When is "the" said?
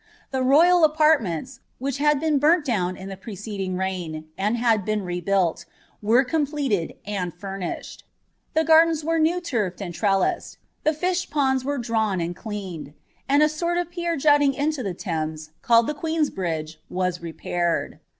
0.31-0.41, 3.07-3.15, 8.55-8.63, 10.83-10.95, 14.81-14.95